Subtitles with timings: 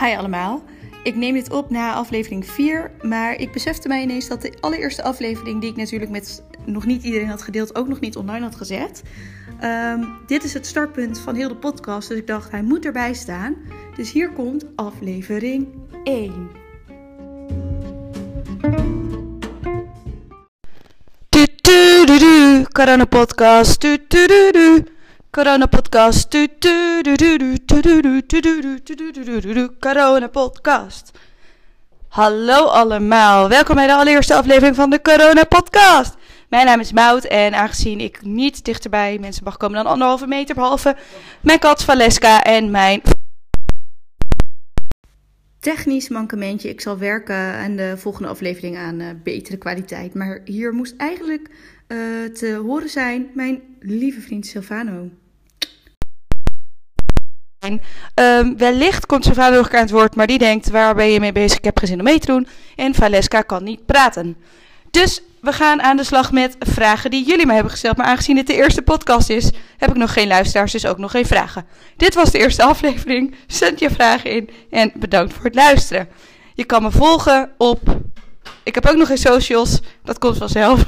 [0.00, 0.62] Hi allemaal.
[1.02, 5.02] Ik neem dit op na aflevering 4, maar ik besefte mij ineens dat de allereerste
[5.02, 8.56] aflevering, die ik natuurlijk met nog niet iedereen had gedeeld, ook nog niet online had
[8.56, 9.02] gezet.
[9.60, 13.14] Ehm, dit is het startpunt van heel de podcast, dus ik dacht hij moet erbij
[13.14, 13.56] staan.
[13.96, 15.66] Dus hier komt aflevering
[16.04, 16.50] 1.
[22.72, 23.86] Corona podcast.
[25.38, 26.36] Corona podcast.
[29.78, 31.18] Corona podcast.
[32.08, 33.48] Hallo allemaal.
[33.48, 36.16] Welkom bij de allereerste aflevering van de Corona podcast.
[36.48, 40.54] Mijn naam is Mout en aangezien ik niet dichterbij mensen mag komen dan anderhalve meter,
[40.54, 40.96] behalve
[41.40, 43.02] mijn kat Valeska en mijn
[45.60, 46.68] technisch mankementje.
[46.68, 50.14] Ik zal werken aan de volgende aflevering aan uh, betere kwaliteit.
[50.14, 51.50] Maar hier moest eigenlijk
[51.88, 55.10] uh, te horen zijn mijn lieve vriend Silvano.
[58.14, 61.32] Um, wellicht komt Silvano nog aan het woord, maar die denkt: waar ben je mee
[61.32, 61.58] bezig?
[61.58, 62.46] Ik heb geen zin om mee te doen.
[62.76, 64.36] En Valeska kan niet praten.
[64.90, 67.96] Dus we gaan aan de slag met vragen die jullie me hebben gesteld.
[67.96, 71.10] Maar aangezien dit de eerste podcast is, heb ik nog geen luisteraars, dus ook nog
[71.10, 71.66] geen vragen.
[71.96, 73.34] Dit was de eerste aflevering.
[73.46, 76.08] Zend je vragen in en bedankt voor het luisteren.
[76.54, 77.80] Je kan me volgen op.
[78.62, 80.84] Ik heb ook nog geen socials, dat komt vanzelf.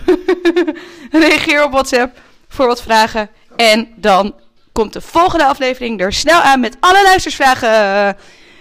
[1.10, 3.30] Reageer op WhatsApp voor wat vragen.
[3.56, 4.34] En dan
[4.72, 7.68] komt de volgende aflevering er snel aan met alle luistersvragen.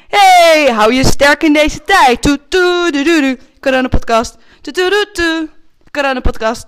[0.07, 2.21] Hey, hou je sterk in deze tijd.
[2.21, 3.37] Toet, toet, doe, doe.
[3.59, 4.37] Corona podcast.
[5.91, 6.67] Corona podcast.